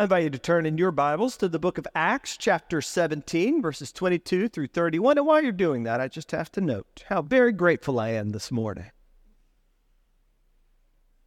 [0.00, 3.60] I invite you to turn in your Bibles to the book of Acts, chapter 17,
[3.60, 5.18] verses 22 through 31.
[5.18, 8.30] And while you're doing that, I just have to note how very grateful I am
[8.30, 8.90] this morning.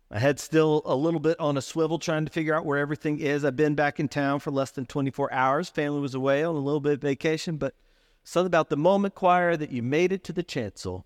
[0.09, 3.19] My head's still a little bit on a swivel trying to figure out where everything
[3.19, 3.45] is.
[3.45, 5.69] I've been back in town for less than 24 hours.
[5.69, 7.75] Family was away on a little bit of vacation, but
[8.23, 11.05] something about the moment choir that you made it to the chancel.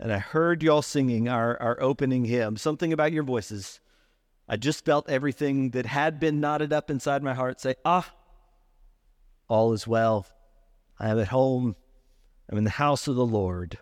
[0.00, 3.78] And I heard y'all singing our, our opening hymn, something about your voices
[4.52, 8.12] I just felt everything that had been knotted up inside my heart say, Ah,
[9.48, 10.26] all is well.
[10.98, 11.76] I am at home.
[12.50, 13.78] I'm in the house of the Lord.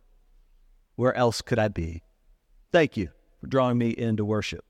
[0.94, 2.02] Where else could I be?
[2.70, 3.08] Thank you
[3.40, 4.62] for drawing me into worship.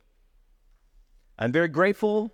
[1.36, 2.32] I'm very grateful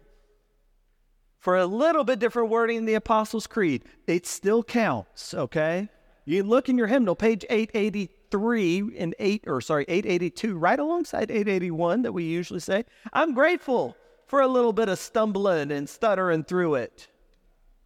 [1.38, 3.84] for a little bit different wording in the Apostles' Creed.
[4.06, 5.88] It still counts, okay?
[6.26, 11.30] You look in your hymnal, page 880 three and eight, or sorry, 882, right alongside
[11.30, 12.84] 881 that we usually say.
[13.12, 17.07] I'm grateful for a little bit of stumbling and stuttering through it.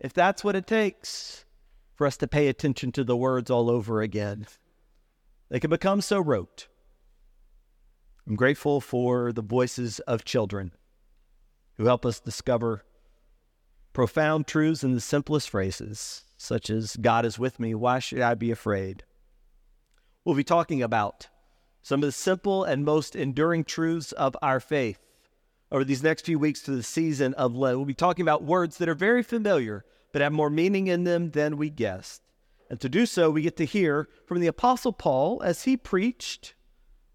[0.01, 1.45] If that's what it takes
[1.97, 4.47] for us to pay attention to the words all over again,
[5.51, 6.69] they can become so rote.
[8.27, 10.73] I'm grateful for the voices of children
[11.77, 12.87] who help us discover
[13.93, 18.33] profound truths in the simplest phrases, such as God is with me, why should I
[18.33, 19.05] be afraid?
[20.29, 21.29] We'll be talking about
[21.81, 24.99] some of the simple and most enduring truths of our faith
[25.73, 27.79] over these next few weeks to the season of Lent.
[27.79, 31.31] We'll be talking about words that are very familiar but have more meaning in them
[31.31, 32.21] than we guessed.
[32.69, 36.53] And to do so, we get to hear from the Apostle Paul as he preached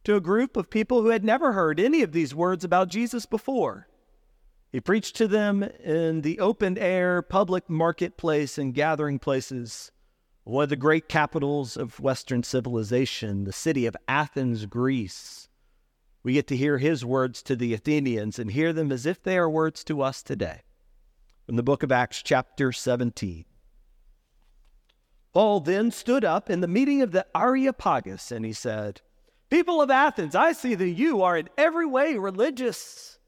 [0.05, 3.27] to a group of people who had never heard any of these words about Jesus
[3.27, 3.87] before.
[4.71, 9.91] He preached to them in the open air, public marketplace, and gathering places
[10.43, 15.47] one of the great capitals of Western civilization, the city of Athens, Greece.
[16.21, 19.37] We get to hear his words to the Athenians and hear them as if they
[19.37, 20.61] are words to us today.
[21.45, 23.45] From the book of Acts, chapter 17.
[25.33, 29.01] Paul then stood up in the meeting of the Areopagus and he said,
[29.49, 33.19] People of Athens, I see that you are in every way religious.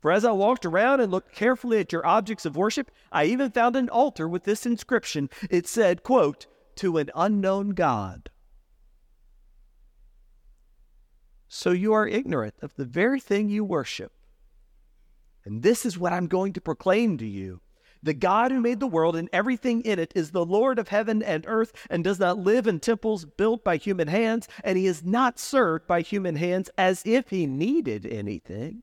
[0.00, 3.50] For as I walked around and looked carefully at your objects of worship, I even
[3.50, 5.28] found an altar with this inscription.
[5.50, 6.46] It said, quote,
[6.76, 8.30] to an unknown God.
[11.48, 14.12] So you are ignorant of the very thing you worship.
[15.44, 17.60] And this is what I'm going to proclaim to you.
[18.02, 21.22] The God who made the world and everything in it is the Lord of heaven
[21.22, 25.04] and earth and does not live in temples built by human hands, and he is
[25.04, 28.82] not served by human hands as if he needed anything.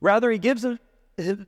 [0.00, 0.66] Rather, he gives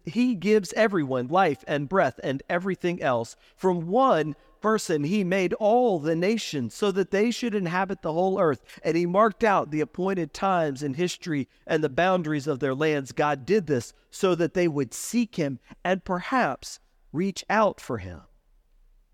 [0.05, 3.37] he gives everyone life and breath and everything else.
[3.57, 8.41] From one person, he made all the nations so that they should inhabit the whole
[8.41, 8.62] earth.
[8.83, 13.12] And he marked out the appointed times in history and the boundaries of their lands.
[13.12, 16.81] God did this so that they would seek him and perhaps
[17.13, 18.23] reach out for him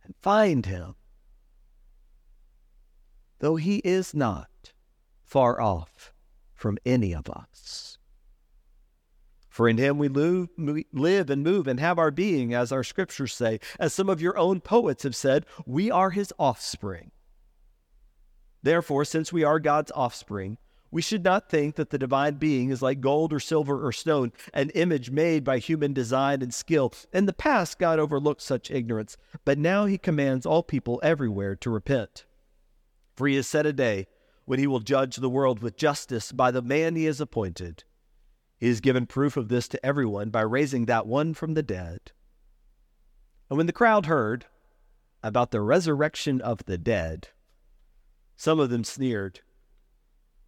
[0.05, 0.95] and find him.
[3.39, 4.73] Though he is not
[5.25, 6.13] far off
[6.55, 7.99] from any of us.
[9.53, 13.61] For in him we live and move and have our being, as our scriptures say.
[13.79, 17.11] As some of your own poets have said, we are his offspring.
[18.63, 20.57] Therefore, since we are God's offspring,
[20.91, 24.33] we should not think that the divine being is like gold or silver or stone,
[24.55, 26.95] an image made by human design and skill.
[27.13, 31.69] In the past, God overlooked such ignorance, but now he commands all people everywhere to
[31.69, 32.25] repent.
[33.17, 34.07] For he has set a day
[34.47, 37.85] when he will judge the world with justice by the man he has appointed.
[38.63, 42.13] He has given proof of this to everyone by raising that one from the dead.
[43.51, 44.47] And when the crowd heard
[45.21, 47.31] about the resurrection of the dead,
[48.37, 49.41] some of them sneered,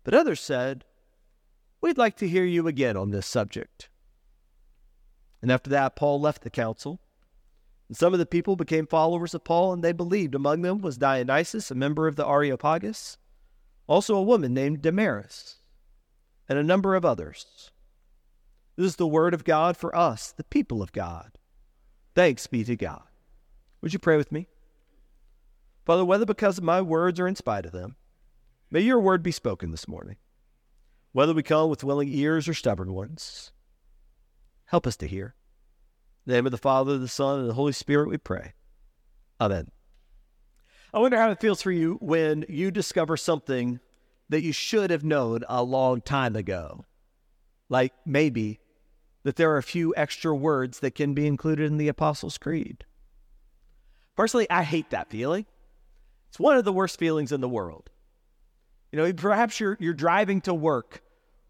[0.04, 0.84] but others said,
[1.80, 3.88] We'd like to hear you again on this subject.
[5.42, 7.00] And after that, Paul left the council.
[7.88, 10.36] And some of the people became followers of Paul, and they believed.
[10.36, 13.18] Among them was Dionysius, a member of the Areopagus,
[13.88, 15.56] also a woman named Damaris,
[16.48, 17.72] and a number of others.
[18.76, 21.38] This is the word of God for us, the people of God.
[22.14, 23.02] Thanks be to God.
[23.80, 24.48] Would you pray with me?
[25.84, 27.96] Father, whether because of my words or in spite of them,
[28.70, 30.16] may your word be spoken this morning.
[31.12, 33.52] Whether we come with willing ears or stubborn ones,
[34.66, 35.34] help us to hear.
[36.26, 38.54] In the name of the Father, the Son, and the Holy Spirit, we pray.
[39.40, 39.70] Amen.
[40.92, 43.78] I wonder how it feels for you when you discover something
[44.28, 46.84] that you should have known a long time ago.
[47.68, 48.60] Like maybe
[49.24, 52.84] that there are a few extra words that can be included in the Apostles' Creed.
[54.16, 55.46] Personally, I hate that feeling.
[56.28, 57.90] It's one of the worst feelings in the world.
[58.92, 61.02] You know, perhaps you're, you're driving to work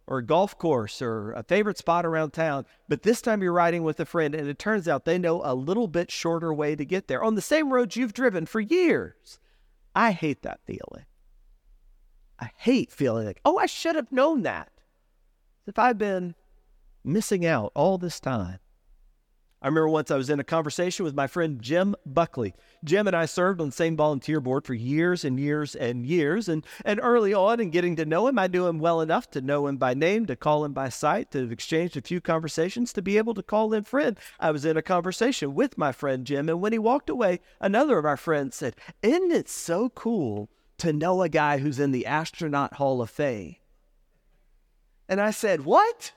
[0.06, 3.82] or a golf course or a favorite spot around town, but this time you're riding
[3.82, 6.84] with a friend and it turns out they know a little bit shorter way to
[6.84, 9.38] get there on the same roads you've driven for years.
[9.94, 11.06] I hate that feeling.
[12.38, 14.70] I hate feeling like, oh, I should have known that.
[15.66, 16.34] If I've been
[17.04, 18.58] missing out all this time.
[19.64, 22.54] I remember once I was in a conversation with my friend Jim Buckley.
[22.84, 26.50] Jim and I served on the same volunteer board for years and years and years.
[26.50, 29.40] And, and early on in getting to know him, I knew him well enough to
[29.40, 32.92] know him by name, to call him by sight, to have exchanged a few conversations,
[32.92, 34.18] to be able to call him friend.
[34.38, 37.96] I was in a conversation with my friend Jim, and when he walked away, another
[37.96, 42.04] of our friends said, Isn't it so cool to know a guy who's in the
[42.04, 43.56] Astronaut Hall of Fame?
[45.08, 46.12] And I said, What?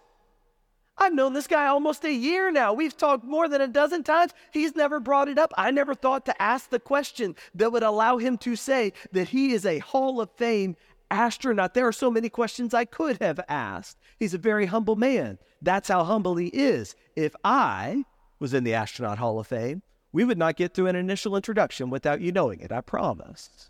[1.00, 2.74] I've known this guy almost a year now.
[2.74, 4.34] We've talked more than a dozen times.
[4.52, 5.54] He's never brought it up.
[5.58, 9.54] I never thought to ask the question that would allow him to say that he
[9.54, 10.76] is a Hall of Fame
[11.12, 11.74] astronaut.
[11.74, 13.98] There are so many questions I could have asked.
[14.20, 15.38] He's a very humble man.
[15.62, 16.96] That's how humble he is.
[17.16, 18.04] If I
[18.40, 21.90] was in the Astronaut Hall of Fame, we would not get through an initial introduction
[21.90, 23.70] without you knowing it, I promise.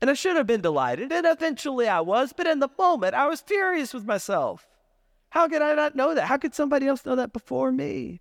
[0.00, 3.26] And I should have been delighted, and eventually I was, but in the moment I
[3.28, 4.66] was furious with myself.
[5.30, 6.26] How could I not know that?
[6.26, 8.20] How could somebody else know that before me?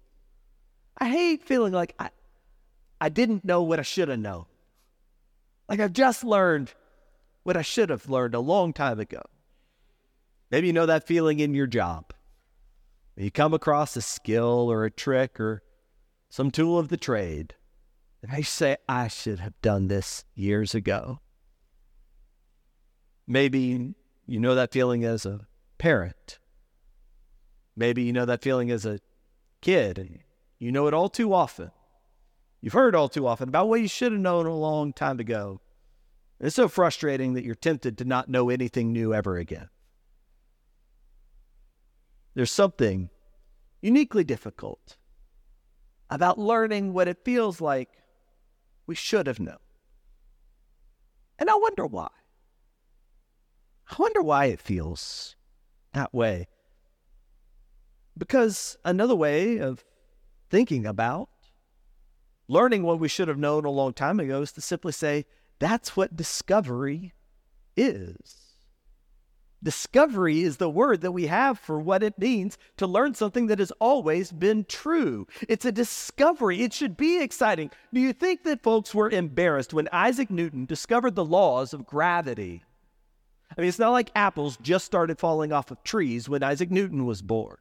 [0.98, 2.12] I hate feeling like I,
[3.02, 4.46] I didn't know what I should have known.
[5.68, 6.74] Like I've just learned
[7.44, 9.22] what I should have learned a long time ago.
[10.52, 12.14] Maybe you know that feeling in your job.
[13.16, 15.64] When You come across a skill or a trick or
[16.30, 17.56] some tool of the trade,
[18.22, 21.22] and I say, I should have done this years ago.
[23.26, 23.96] Maybe
[24.28, 25.48] you know that feeling as a
[25.78, 26.40] parent
[27.80, 29.00] Maybe you know that feeling as a
[29.62, 30.20] kid and mm.
[30.60, 31.72] you know it all too often.
[32.60, 35.62] You've heard all too often about what you should have known a long time ago.
[36.42, 39.70] It's so frustrating that you're tempted to not know anything new ever again.
[42.34, 43.10] There's something
[43.82, 44.98] uniquely difficult
[46.10, 47.90] about learning what it feels like
[48.88, 49.58] we should have known.
[51.38, 52.10] And I wonder why.
[53.90, 55.38] I wonder why it feels
[55.94, 56.48] that way.
[58.20, 59.84] Because another way of
[60.50, 61.30] thinking about
[62.50, 65.26] learning what we should have known a long time ago is to simply say,
[65.58, 67.14] that's what discovery
[67.78, 68.36] is.
[69.62, 73.60] Discovery is the word that we have for what it means to learn something that
[73.60, 75.28] has always been true.
[75.48, 76.62] It's a discovery.
[76.62, 77.72] It should be exciting.
[77.94, 82.64] Do you think that folks were embarrassed when Isaac Newton discovered the laws of gravity?
[83.58, 87.06] I mean, it's not like apples just started falling off of trees when Isaac Newton
[87.06, 87.58] was born.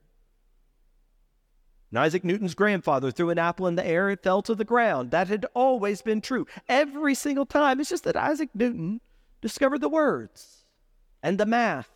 [1.90, 5.11] And Isaac Newton's grandfather threw an apple in the air, it fell to the ground.
[5.11, 7.81] That had always been true every single time.
[7.81, 9.00] It's just that Isaac Newton
[9.40, 10.64] discovered the words
[11.23, 11.90] and the math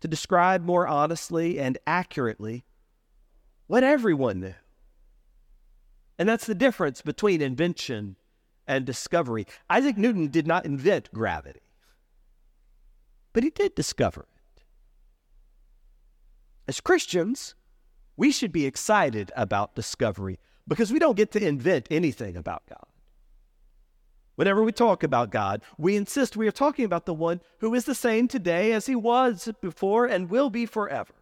[0.00, 2.64] to describe more honestly and accurately
[3.66, 4.54] what everyone knew.
[6.18, 8.16] And that's the difference between invention
[8.66, 9.46] and discovery.
[9.68, 11.62] Isaac Newton did not invent gravity,
[13.32, 14.26] but he did discover
[14.56, 14.62] it.
[16.68, 17.54] As Christians,
[18.18, 22.84] we should be excited about discovery because we don't get to invent anything about God.
[24.34, 27.84] Whenever we talk about God, we insist we are talking about the one who is
[27.84, 31.14] the same today as he was before and will be forever.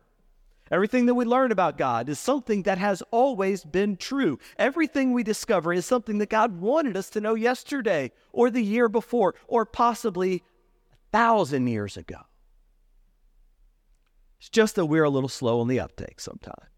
[0.70, 4.38] Everything that we learn about God is something that has always been true.
[4.58, 8.88] Everything we discover is something that God wanted us to know yesterday or the year
[8.88, 10.42] before or possibly
[10.92, 12.20] a thousand years ago.
[14.40, 16.68] It's just that we're a little slow on the uptake sometimes.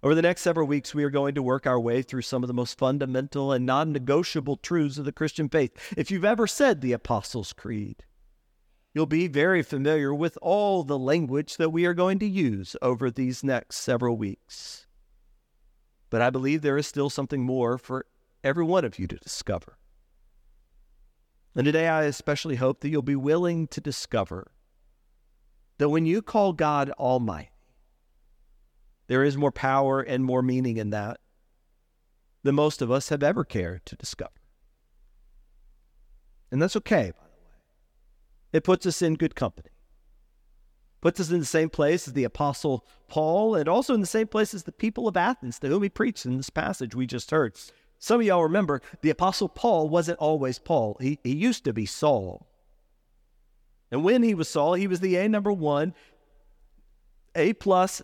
[0.00, 2.46] Over the next several weeks, we are going to work our way through some of
[2.46, 5.72] the most fundamental and non negotiable truths of the Christian faith.
[5.96, 8.04] If you've ever said the Apostles' Creed,
[8.94, 13.10] you'll be very familiar with all the language that we are going to use over
[13.10, 14.86] these next several weeks.
[16.10, 18.06] But I believe there is still something more for
[18.44, 19.78] every one of you to discover.
[21.56, 24.52] And today, I especially hope that you'll be willing to discover
[25.78, 27.50] that when you call God Almighty,
[29.08, 31.18] there is more power and more meaning in that
[32.44, 34.30] than most of us have ever cared to discover.
[36.50, 37.56] And that's okay, by the way.
[38.52, 39.70] It puts us in good company.
[41.00, 44.26] Puts us in the same place as the Apostle Paul and also in the same
[44.26, 47.30] place as the people of Athens to whom he preached in this passage we just
[47.30, 47.56] heard.
[47.98, 51.86] Some of y'all remember the Apostle Paul wasn't always Paul, he, he used to be
[51.86, 52.46] Saul.
[53.90, 55.94] And when he was Saul, he was the A number one,
[57.34, 58.02] A plus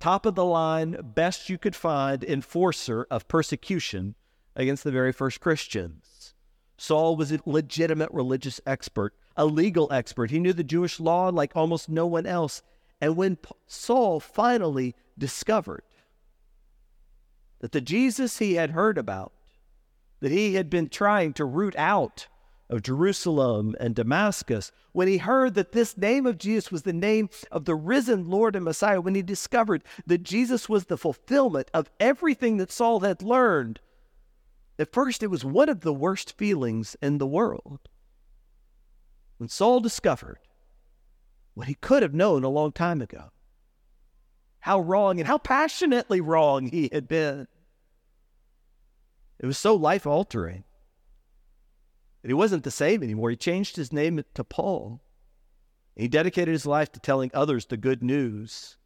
[0.00, 4.14] top of the line, best you could find enforcer of persecution
[4.54, 6.34] against the very first Christians.
[6.78, 10.30] Saul was a legitimate religious expert, a legal expert.
[10.30, 12.62] He knew the Jewish law like almost no one else.
[13.00, 15.84] And when Saul finally discovered
[17.60, 19.32] that the Jesus he had heard about,
[20.20, 22.28] that he had been trying to root out
[22.68, 27.28] of Jerusalem and Damascus, when he heard that this name of Jesus was the name
[27.50, 31.90] of the risen Lord and Messiah, when he discovered that Jesus was the fulfillment of
[32.00, 33.80] everything that Saul had learned,
[34.78, 37.88] at first it was one of the worst feelings in the world.
[39.38, 40.38] When Saul discovered
[41.54, 43.30] what he could have known a long time ago,
[44.60, 47.46] how wrong and how passionately wrong he had been.
[49.38, 50.64] It was so life altering
[52.26, 53.30] that he wasn't the same anymore.
[53.30, 55.00] He changed his name to Paul.
[55.94, 58.78] And He dedicated his life to telling others the good news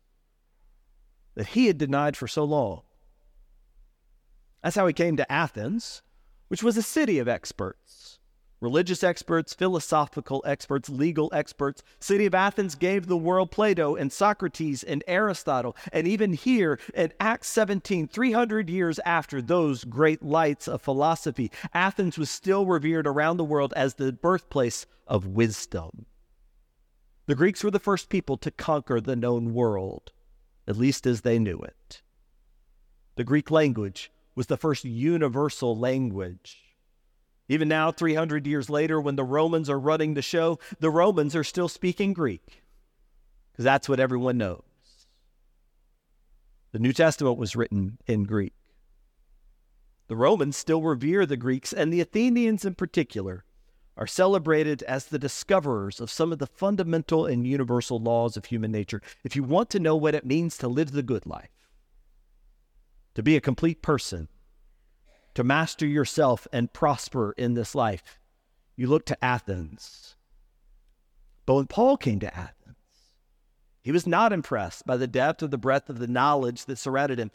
[1.37, 2.83] that he had denied for so long.
[4.63, 6.03] That's how he came to Athens,
[6.49, 7.80] which was a city of experts
[8.61, 11.83] religious experts, philosophical experts, legal experts.
[11.99, 15.77] City of Athens gave the world Plato and Socrates and Aristotle.
[15.93, 22.19] And even here in Acts 17, 300 years after those great lights of philosophy, Athens
[22.19, 26.07] was still revered around the world as the birthplace of wisdom.
[27.27, 30.13] The Greeks were the first people to conquer the known world,
[30.67, 32.03] at least as they knew it.
[33.17, 36.70] The Greek language was the first universal language.
[37.51, 41.43] Even now, 300 years later, when the Romans are running the show, the Romans are
[41.43, 42.63] still speaking Greek
[43.51, 44.63] because that's what everyone knows.
[46.71, 48.53] The New Testament was written in Greek.
[50.07, 53.45] The Romans still revere the Greeks, and the Athenians in particular
[53.97, 58.71] are celebrated as the discoverers of some of the fundamental and universal laws of human
[58.71, 59.03] nature.
[59.25, 61.51] If you want to know what it means to live the good life,
[63.17, 64.29] to be a complete person,
[65.41, 68.03] to master yourself and prosper in this life,
[68.77, 70.15] you look to Athens.
[71.47, 72.77] But when Paul came to Athens,
[73.81, 77.19] he was not impressed by the depth or the breadth of the knowledge that surrounded
[77.19, 77.31] him.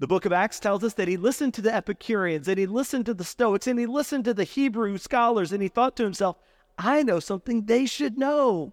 [0.00, 3.06] The book of Acts tells us that he listened to the Epicureans, and he listened
[3.06, 6.36] to the Stoics, and he listened to the Hebrew scholars, and he thought to himself,
[6.78, 8.72] I know something they should know.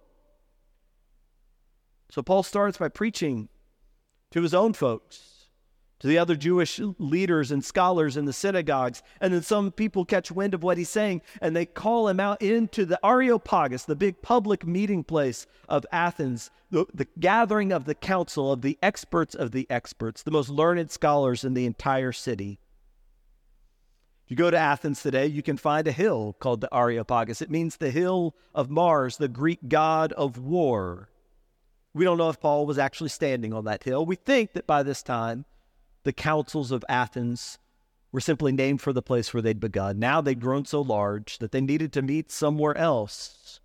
[2.10, 3.50] So Paul starts by preaching
[4.32, 5.37] to his own folks
[6.00, 9.02] to the other Jewish leaders and scholars in the synagogues.
[9.20, 12.40] And then some people catch wind of what he's saying and they call him out
[12.40, 17.94] into the Areopagus, the big public meeting place of Athens, the, the gathering of the
[17.94, 22.60] council of the experts of the experts, the most learned scholars in the entire city.
[24.24, 27.40] If you go to Athens today, you can find a hill called the Areopagus.
[27.40, 31.08] It means the hill of Mars, the Greek god of war.
[31.94, 34.04] We don't know if Paul was actually standing on that hill.
[34.04, 35.46] We think that by this time,
[36.08, 37.58] the councils of Athens
[38.12, 39.98] were simply named for the place where they'd begun.
[39.98, 43.60] Now they'd grown so large that they needed to meet somewhere else.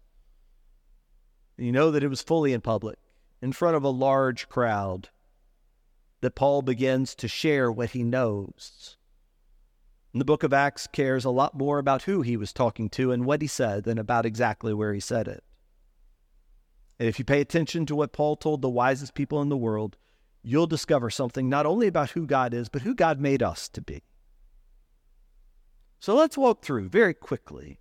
[1.58, 3.00] You know that it was fully in public,
[3.42, 5.08] in front of a large crowd,
[6.20, 8.98] that Paul begins to share what he knows.
[10.12, 13.14] And the book of Acts cares a lot more about who he was talking to
[13.14, 15.46] and what he said than about exactly where he said it.
[17.00, 19.96] And if you pay attention to what Paul told the wisest people in the world,
[20.44, 23.82] you'll discover something not only about who God is, but who God made us to
[23.82, 24.04] be.
[26.00, 27.80] So let's walk through very quickly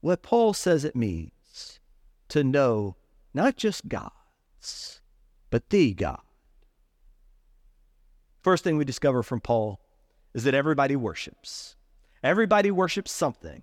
[0.00, 1.80] what Paul says it means
[2.28, 2.96] to know
[3.34, 5.00] not just God's,
[5.50, 6.20] but the God.
[8.42, 9.80] First thing we discover from Paul
[10.34, 11.76] is that everybody worships.
[12.22, 13.62] Everybody worships something.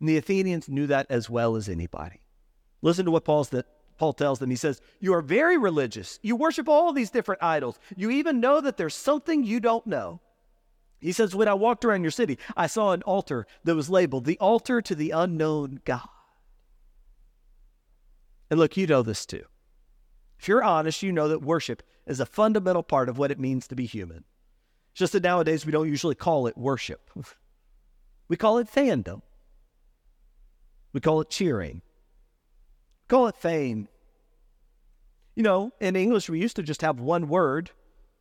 [0.00, 2.20] And the Athenians knew that as well as anybody.
[2.82, 3.66] Listen to what that
[3.98, 6.18] Paul tells them, he says, You are very religious.
[6.22, 7.78] You worship all these different idols.
[7.96, 10.20] You even know that there's something you don't know.
[11.00, 14.24] He says, When I walked around your city, I saw an altar that was labeled
[14.24, 16.08] the altar to the unknown God.
[18.50, 19.44] And look, you know this too.
[20.38, 23.66] If you're honest, you know that worship is a fundamental part of what it means
[23.68, 24.24] to be human.
[24.92, 27.10] It's just that nowadays we don't usually call it worship,
[28.28, 29.22] we call it fandom,
[30.92, 31.82] we call it cheering.
[33.08, 33.88] Call it fame.
[35.34, 37.70] You know, in English, we used to just have one word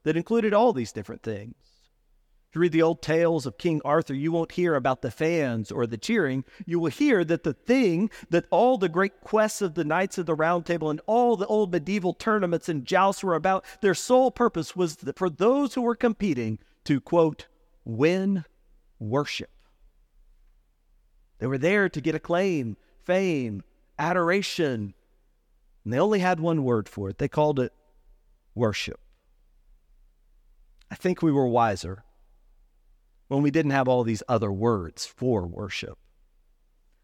[0.03, 1.55] that included all these different things.
[2.53, 5.85] You read the old tales of King Arthur, you won't hear about the fans or
[5.85, 6.45] the cheering.
[6.65, 10.25] You will hear that the thing that all the great quests of the Knights of
[10.25, 14.31] the Round Table and all the old medieval tournaments and jousts were about, their sole
[14.31, 17.47] purpose was for those who were competing to, quote,
[17.83, 18.45] win
[18.99, 19.49] worship.
[21.39, 23.63] They were there to get acclaim, fame,
[23.97, 24.93] adoration.
[25.83, 27.17] And they only had one word for it.
[27.17, 27.73] They called it
[28.53, 28.99] worship.
[30.89, 32.03] I think we were wiser
[33.27, 35.97] when we didn't have all these other words for worship.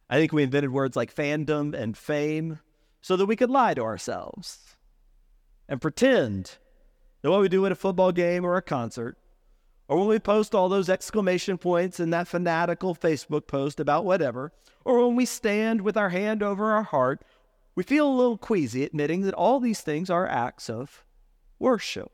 [0.09, 2.59] I think we invented words like fandom and fame
[3.01, 4.75] so that we could lie to ourselves
[5.67, 6.57] and pretend
[7.21, 9.17] that what we do at a football game or a concert,
[9.91, 14.53] or when we post all those exclamation points in that fanatical Facebook post about whatever,
[14.85, 17.25] or when we stand with our hand over our heart,
[17.75, 21.03] we feel a little queasy admitting that all these things are acts of
[21.59, 22.09] worship.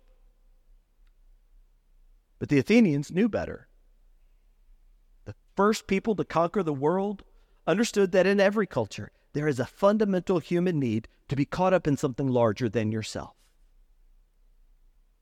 [2.40, 3.68] But the Athenians knew better.
[5.26, 7.24] The first people to conquer the world
[7.68, 11.86] understood that in every culture, there is a fundamental human need to be caught up
[11.86, 13.36] in something larger than yourself.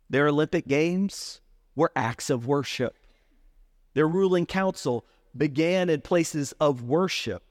[0.10, 1.42] Their Olympic Games
[1.76, 2.96] were acts of worship.
[3.94, 5.06] Their ruling council
[5.36, 7.44] began in places of worship.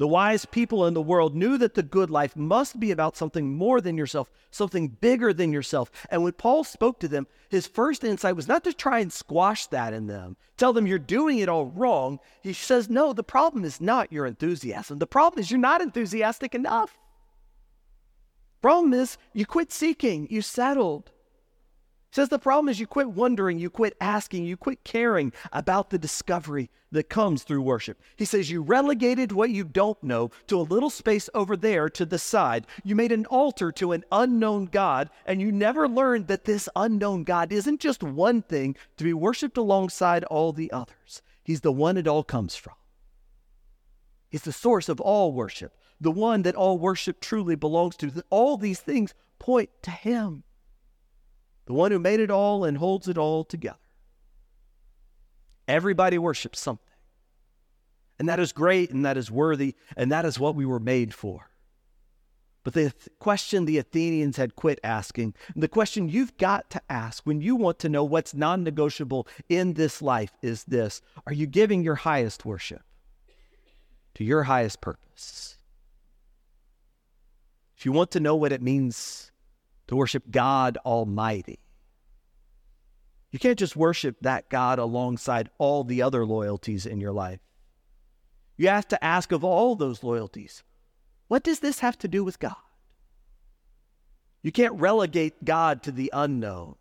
[0.00, 3.54] The wise people in the world knew that the good life must be about something
[3.54, 5.90] more than yourself, something bigger than yourself.
[6.08, 9.66] And when Paul spoke to them, his first insight was not to try and squash
[9.66, 12.18] that in them, tell them you're doing it all wrong.
[12.42, 15.00] He says, No, the problem is not your enthusiasm.
[15.00, 16.96] The problem is you're not enthusiastic enough.
[18.62, 21.10] Problem is you quit seeking, you settled
[22.10, 25.98] says the problem is you quit wondering, you quit asking, you quit caring about the
[25.98, 28.00] discovery that comes through worship.
[28.16, 32.04] He says you relegated what you don't know to a little space over there to
[32.04, 32.66] the side.
[32.82, 37.22] You made an altar to an unknown God, and you never learned that this unknown
[37.24, 41.22] God isn't just one thing to be worshiped alongside all the others.
[41.44, 42.74] He's the one it all comes from.
[44.28, 48.24] He's the source of all worship, the one that all worship truly belongs to.
[48.30, 50.44] All these things point to Him
[51.70, 53.78] the one who made it all and holds it all together.
[55.68, 56.92] Everybody worships something.
[58.18, 61.14] And that is great and that is worthy and that is what we were made
[61.14, 61.52] for.
[62.64, 67.24] But the th- question the Athenians had quit asking, the question you've got to ask
[67.24, 71.46] when you want to know what's non negotiable in this life is this Are you
[71.46, 72.82] giving your highest worship
[74.14, 75.56] to your highest purpose?
[77.76, 79.29] If you want to know what it means
[79.90, 81.58] to worship God Almighty.
[83.32, 87.40] You can't just worship that God alongside all the other loyalties in your life.
[88.56, 90.62] You have to ask of all those loyalties,
[91.26, 92.54] what does this have to do with God?
[94.42, 96.76] You can't relegate God to the unknown.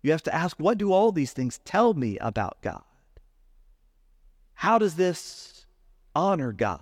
[0.00, 2.84] You have to ask, what do all these things tell me about God?
[4.54, 5.66] How does this
[6.14, 6.80] honor God?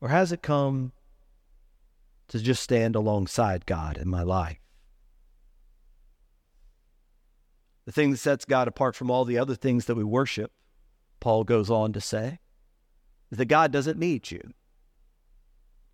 [0.00, 0.92] Or has it come
[2.28, 4.58] to just stand alongside God in my life.
[7.84, 10.50] The thing that sets God apart from all the other things that we worship,
[11.20, 12.40] Paul goes on to say,
[13.30, 14.52] is that God doesn't need you.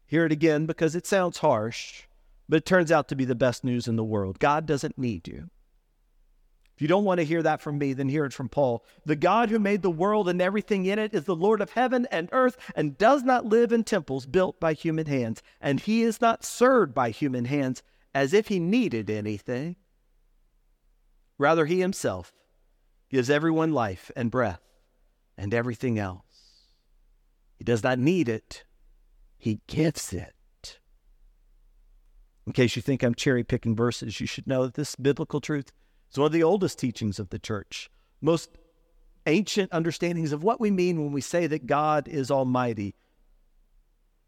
[0.06, 2.04] Hear it again because it sounds harsh,
[2.48, 4.38] but it turns out to be the best news in the world.
[4.38, 5.50] God doesn't need you.
[6.82, 8.84] You don't want to hear that from me, then hear it from Paul.
[9.06, 12.08] The God who made the world and everything in it is the Lord of heaven
[12.10, 15.44] and earth and does not live in temples built by human hands.
[15.60, 17.84] And he is not served by human hands
[18.16, 19.76] as if he needed anything.
[21.38, 22.32] Rather, he himself
[23.08, 24.62] gives everyone life and breath
[25.38, 26.64] and everything else.
[27.58, 28.64] He does not need it,
[29.38, 30.80] he gives it.
[32.44, 35.70] In case you think I'm cherry picking verses, you should know that this biblical truth
[36.12, 38.50] it's one of the oldest teachings of the church, most
[39.24, 42.94] ancient understandings of what we mean when we say that God is almighty.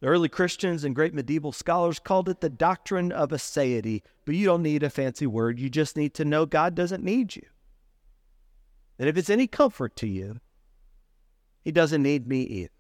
[0.01, 4.47] The early Christians and great medieval scholars called it the doctrine of aseity, but you
[4.47, 5.61] don't need a fancy word.
[5.61, 7.45] You just need to know God doesn't need you.
[8.99, 10.41] And if it's any comfort to you,
[11.61, 12.71] He doesn't need me either.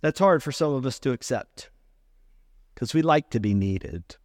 [0.00, 1.70] That's hard for some of us to accept
[2.74, 4.16] because we like to be needed.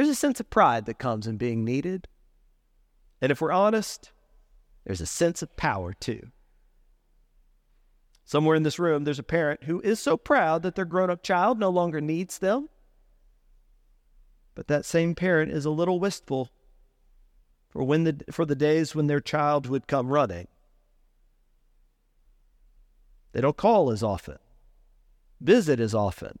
[0.00, 2.08] There's a sense of pride that comes in being needed.
[3.20, 4.12] And if we're honest,
[4.82, 6.30] there's a sense of power too.
[8.24, 11.22] Somewhere in this room, there's a parent who is so proud that their grown up
[11.22, 12.70] child no longer needs them.
[14.54, 16.48] But that same parent is a little wistful
[17.68, 20.48] for, when the, for the days when their child would come running.
[23.32, 24.38] They don't call as often,
[25.42, 26.38] visit as often,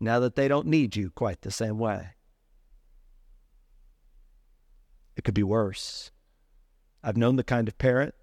[0.00, 2.14] now that they don't need you quite the same way.
[5.20, 6.10] It could be worse.
[7.02, 8.14] I've known the kind of parent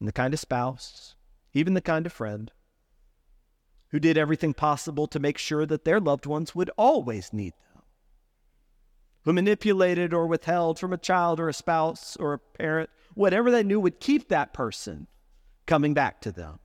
[0.00, 1.14] and the kind of spouse,
[1.54, 2.50] even the kind of friend,
[3.90, 7.84] who did everything possible to make sure that their loved ones would always need them,
[9.22, 13.62] who manipulated or withheld from a child or a spouse or a parent whatever they
[13.62, 15.06] knew would keep that person
[15.64, 16.58] coming back to them,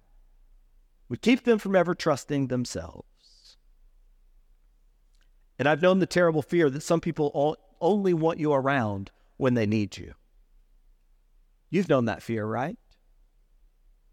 [1.07, 3.57] would keep them from ever trusting themselves.
[5.59, 9.65] And I've known the terrible fear that some people only want you around when they
[9.65, 10.13] need you.
[11.71, 12.77] You've known that fear, right?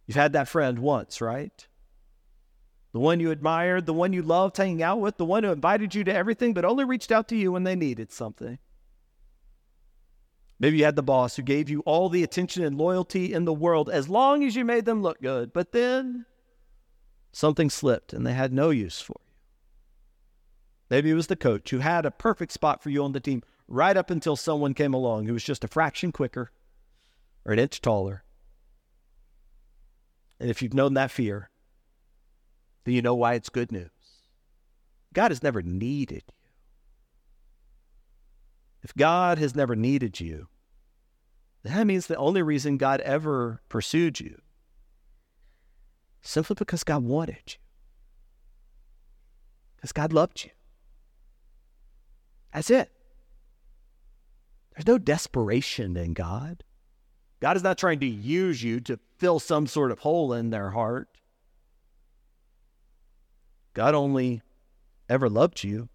[0.07, 1.69] You've had that friend once, right?
[2.95, 5.95] The one you admired, the one you loved hanging out with, the one who invited
[5.95, 8.59] you to everything but only reached out to you when they needed something.
[10.59, 13.53] Maybe you had the boss who gave you all the attention and loyalty in the
[13.53, 16.25] world as long as you made them look good, but then
[17.33, 19.35] something slipped and they had no use for you.
[20.89, 23.43] Maybe it was the coach who had a perfect spot for you on the team
[23.69, 26.51] right up until someone came along who was just a fraction quicker
[27.45, 28.25] or an inch taller.
[30.41, 31.51] And if you've known that fear,
[32.85, 33.91] then you know why it's good news.
[35.13, 36.35] God has never needed you.
[38.83, 40.49] If God has never needed you,
[41.65, 44.41] that means the only reason God ever pursued you
[46.23, 47.55] simply because God wanted you.
[49.77, 50.51] Because God loved you.
[52.53, 52.91] That's it.
[54.79, 56.63] There's no desperation in God.
[57.41, 60.71] God is not trying to use you to fill some sort of hole in their
[60.71, 61.09] heart.
[63.75, 64.41] God only
[65.09, 65.89] ever loved you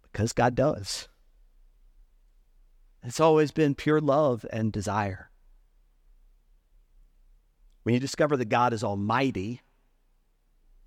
[0.00, 1.08] because God does.
[3.02, 5.30] It's always been pure love and desire.
[7.82, 9.60] When you discover that God is almighty,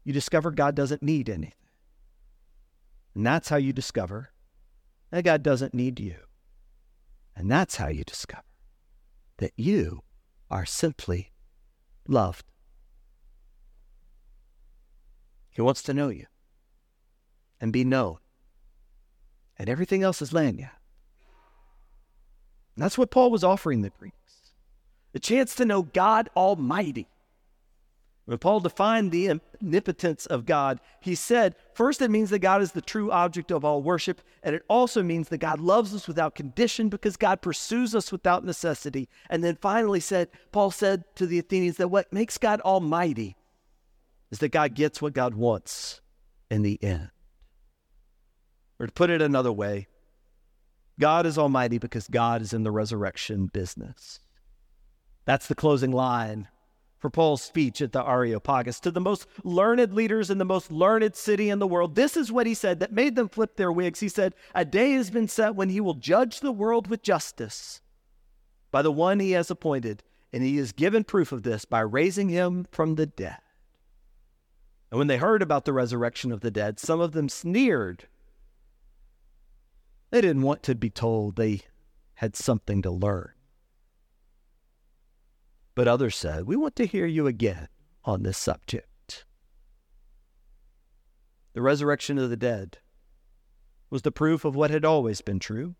[0.03, 1.53] you discover God doesn't need anything.
[3.13, 4.32] And that's how you discover
[5.13, 6.15] that God doesn't need you.
[7.35, 8.41] And that's how you discover
[9.37, 10.01] that you
[10.49, 11.31] are simply
[12.07, 12.45] loved.
[15.51, 16.25] He wants to know you
[17.61, 18.17] and be known.
[19.55, 20.71] And everything else is lagniappe.
[22.75, 24.53] That's what Paul was offering the Greeks
[25.11, 27.07] the chance to know God Almighty.
[28.25, 32.71] When Paul defined the omnipotence of God, he said, first, it means that God is
[32.71, 36.33] the true object of all worship, and it also means that God loves us without
[36.33, 39.09] condition because God pursues us without necessity.
[39.29, 43.35] And then finally said, Paul said to the Athenians that what makes God almighty
[44.31, 45.99] is that God gets what God wants
[46.49, 47.09] in the end.
[48.79, 49.87] Or to put it another way,
[50.97, 54.21] God is almighty because God is in the resurrection business.
[55.25, 56.47] That's the closing line
[57.03, 61.17] for Paul's speech at the Areopagus to the most learned leaders in the most learned
[61.17, 61.95] city in the world.
[61.95, 63.99] This is what he said that made them flip their wigs.
[63.99, 67.81] He said, A day has been set when he will judge the world with justice
[68.71, 72.29] by the one he has appointed, and he has given proof of this by raising
[72.29, 73.39] him from the dead.
[74.89, 78.07] And when they heard about the resurrection of the dead, some of them sneered
[80.09, 81.63] they didn't want to be told they
[82.13, 83.32] had something to learn.
[85.75, 87.67] But others said, We want to hear you again
[88.05, 89.25] on this subject.
[91.53, 92.79] The resurrection of the dead
[93.89, 95.75] was the proof of what had always been true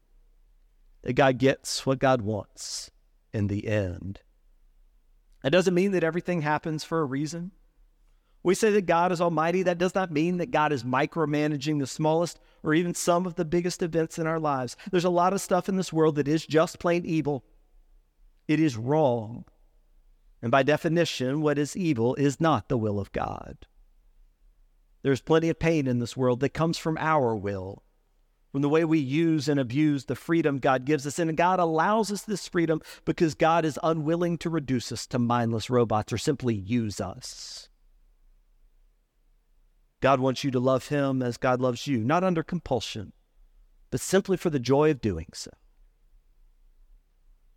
[1.02, 2.92] that God gets what God wants
[3.34, 4.22] in the end.
[5.44, 7.52] It doesn't mean that everything happens for a reason.
[8.44, 9.64] We say that God is almighty.
[9.64, 13.46] That does not mean that God is micromanaging the smallest or even some of the
[13.46, 14.78] biggest events in our lives.
[14.92, 17.44] There's a lot of stuff in this world that is just plain evil.
[18.48, 19.46] It is wrong.
[20.44, 23.60] And by definition, what is evil is not the will of God.
[25.02, 27.82] There's plenty of pain in this world that comes from our will,
[28.52, 31.18] from the way we use and abuse the freedom God gives us.
[31.18, 35.70] And God allows us this freedom because God is unwilling to reduce us to mindless
[35.70, 37.70] robots or simply use us.
[40.02, 43.14] God wants you to love Him as God loves you, not under compulsion,
[43.92, 45.52] but simply for the joy of doing so.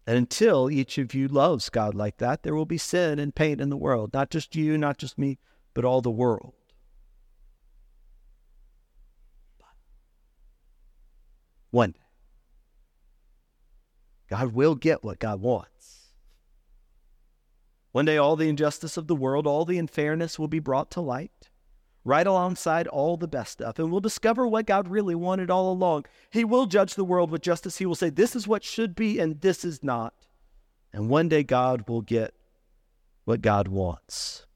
[0.07, 3.59] And until each of you loves God like that, there will be sin and pain
[3.59, 4.15] in the world.
[4.15, 5.39] Not just you, not just me,
[5.75, 6.55] but all the world.
[9.59, 9.67] But
[11.71, 12.01] one day,
[14.31, 16.13] God will get what God wants.
[17.91, 21.01] One day, all the injustice of the world, all the unfairness will be brought to
[21.01, 21.51] light
[22.07, 23.79] right alongside all the best stuff.
[23.79, 26.07] And we'll discover what God really wanted all along.
[26.31, 27.79] He will judge the world with justice.
[27.79, 30.15] He will say, This is what should be, and this is not.
[30.93, 32.33] And one day God will get
[33.25, 34.47] what God wants.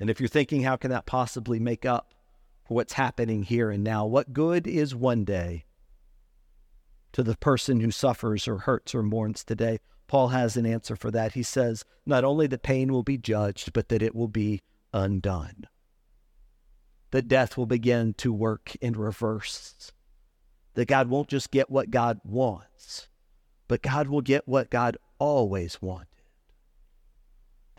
[0.00, 2.12] And if you're thinking, how can that possibly make up
[2.64, 4.04] for what's happening here and now?
[4.04, 5.64] What good is one day
[7.12, 9.78] to the person who suffers or hurts or mourns today?
[10.08, 11.34] Paul has an answer for that.
[11.34, 14.60] He says, not only the pain will be judged, but that it will be
[14.92, 15.66] undone
[17.10, 19.92] that death will begin to work in reverse.
[20.74, 23.08] That God won't just get what God wants,
[23.68, 26.06] but God will get what God always wanted.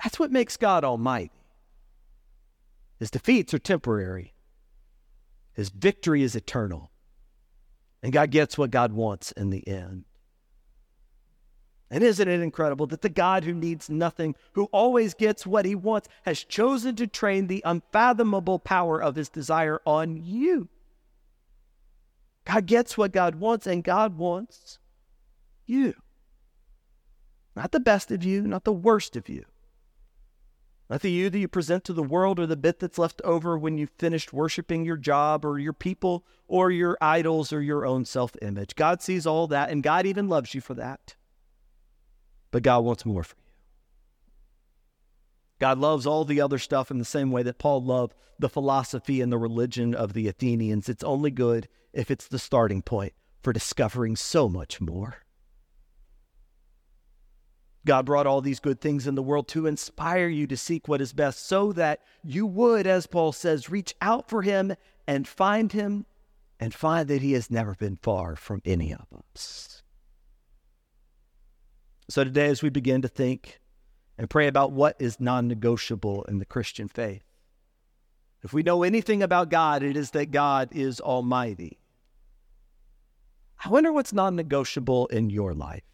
[0.03, 1.31] That's what makes God almighty.
[2.99, 4.33] His defeats are temporary,
[5.53, 6.91] His victory is eternal.
[8.03, 10.05] And God gets what God wants in the end.
[11.93, 15.75] And isn't it incredible that the God who needs nothing, who always gets what he
[15.75, 20.69] wants, has chosen to train the unfathomable power of his desire on you?
[22.45, 24.79] God gets what God wants, and God wants
[25.65, 25.93] you.
[27.57, 29.43] Not the best of you, not the worst of you.
[30.89, 33.57] Not the you that you present to the world or the bit that's left over
[33.57, 38.05] when you've finished worshiping your job or your people or your idols or your own
[38.05, 38.75] self image.
[38.75, 41.15] God sees all that, and God even loves you for that
[42.51, 43.41] but God wants more for you.
[45.59, 49.21] God loves all the other stuff in the same way that Paul loved the philosophy
[49.21, 50.89] and the religion of the Athenians.
[50.89, 55.17] It's only good if it's the starting point for discovering so much more.
[57.85, 61.01] God brought all these good things in the world to inspire you to seek what
[61.01, 64.75] is best so that you would, as Paul says, reach out for him
[65.07, 66.05] and find him
[66.59, 69.80] and find that he has never been far from any of us.
[72.11, 73.61] So today, as we begin to think
[74.17, 77.23] and pray about what is non negotiable in the Christian faith,
[78.43, 81.79] if we know anything about God, it is that God is Almighty.
[83.63, 85.85] I wonder what's non negotiable in your life.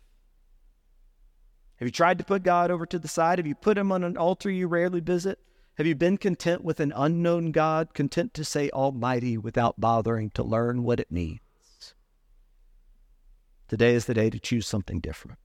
[1.75, 3.38] Have you tried to put God over to the side?
[3.38, 5.38] Have you put him on an altar you rarely visit?
[5.75, 10.41] Have you been content with an unknown God, content to say Almighty without bothering to
[10.41, 11.93] learn what it means?
[13.67, 15.38] Today is the day to choose something different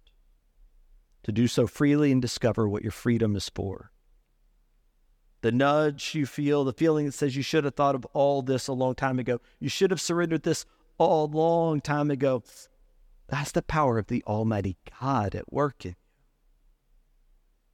[1.25, 3.93] to do so freely and discover what your freedom is for.
[5.43, 8.69] The nudge you feel, the feeling that says you should have thought of all this
[8.69, 10.65] a long time ago, you should have surrendered this
[11.01, 12.43] a long time ago.
[13.29, 15.97] That's the power of the Almighty God at work in you.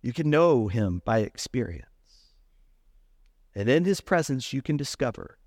[0.00, 1.84] You can know Him by experience.
[3.54, 5.38] And in His presence, you can discover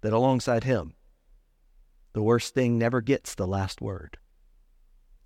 [0.00, 0.94] that alongside Him,
[2.12, 4.18] the worst thing never gets the last word.